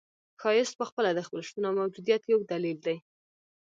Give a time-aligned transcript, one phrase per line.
[0.41, 2.97] ښایست پخپله د خپل شتون او موجودیت یو دلیل دی.